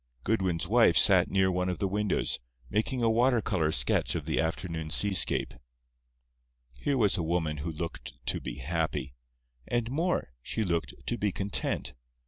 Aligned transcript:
Goodwin's 0.23 0.67
wife 0.67 0.97
sat 0.97 1.29
near 1.29 1.51
one 1.51 1.69
of 1.69 1.77
the 1.77 1.87
windows, 1.87 2.39
making 2.71 3.03
a 3.03 3.09
water 3.11 3.39
color 3.39 3.71
sketch 3.71 4.15
of 4.15 4.25
the 4.25 4.39
afternoon 4.39 4.89
seascape. 4.89 5.53
Here 6.79 6.97
was 6.97 7.17
a 7.17 7.21
woman 7.21 7.57
who 7.57 7.71
looked 7.71 8.13
to 8.25 8.41
be 8.41 8.55
happy. 8.55 9.13
And 9.67 9.91
more—she 9.91 10.63
looked 10.63 10.95
to 11.05 11.19
be 11.19 11.31
content. 11.31 11.93